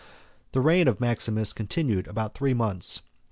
[0.53, 3.03] ]The reign of Maximus continued about three months.